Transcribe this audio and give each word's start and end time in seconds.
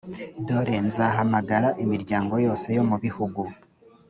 dore 0.47 0.77
nzahamagara 0.87 1.69
imiryango 1.83 2.33
yose 2.45 2.67
yo 2.77 2.83
mu 2.89 2.97
bihugu 3.03 3.41